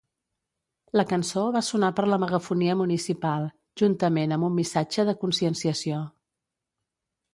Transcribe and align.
La 0.99 1.03
cançó 1.11 1.43
va 1.55 1.61
sonar 1.67 1.91
per 1.99 2.05
la 2.13 2.19
megafonia 2.23 2.77
municipal, 2.79 3.45
juntament 3.83 4.35
amb 4.39 4.49
un 4.49 4.59
missatge 4.61 5.07
de 5.11 5.19
conscienciació. 5.27 6.01